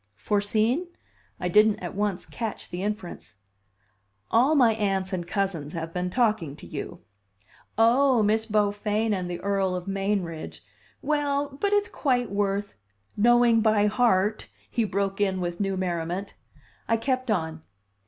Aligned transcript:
"Foreseen?" 0.15 0.87
I 1.39 1.47
didn't 1.47 1.77
at 1.79 1.93
once 1.93 2.25
catch 2.25 2.71
the 2.71 2.81
inference. 2.81 3.35
"All 4.31 4.55
my 4.55 4.73
aunts 4.73 5.13
and 5.13 5.27
cousins 5.27 5.73
have 5.73 5.93
been 5.93 6.09
talking 6.09 6.55
to 6.55 6.65
you." 6.65 7.01
"Oh, 7.77 8.23
Miss 8.23 8.47
Beaufain 8.47 9.13
and 9.13 9.29
the 9.29 9.39
Earl 9.41 9.75
of 9.75 9.85
Mainridge! 9.87 10.61
Well, 11.03 11.49
but 11.49 11.71
it's 11.71 11.87
quite 11.87 12.31
worth" 12.31 12.77
"Knowing 13.15 13.61
by 13.61 13.85
heart!" 13.85 14.49
he 14.71 14.85
broke 14.85 15.21
in 15.21 15.39
with 15.39 15.59
new 15.59 15.77
merriment. 15.77 16.33
I 16.87 16.97
kept 16.97 17.29
on. 17.29 17.61